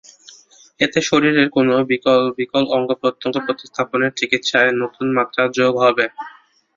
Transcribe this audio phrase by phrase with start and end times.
[0.79, 1.73] এতে শরীরের কোনো
[2.39, 6.05] বিকল অঙ্গপ্রত্যঙ্গ প্রতিস্থাপনের চিকিৎসায় নতুন মাত্রা যোগ হবে।